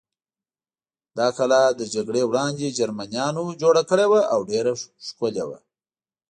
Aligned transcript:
دا 1.17 1.27
کلا 1.37 1.61
تر 1.77 1.85
جګړې 1.95 2.21
وړاندې 2.29 2.75
جرمنیان 2.79 3.33
جوړه 3.61 3.81
کړې 3.89 4.05
وه 4.11 4.21
او 4.33 4.39
ډېره 4.51 4.71
ښکلې 5.07 5.43
وه. 5.49 5.59